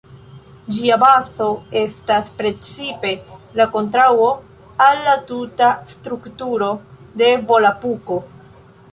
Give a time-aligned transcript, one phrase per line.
[0.75, 1.47] Ĝia bazo
[1.81, 3.11] estas principe
[3.59, 4.29] la kontraŭo
[4.85, 6.71] al la tuta strukturo
[7.23, 8.19] de Volapuko.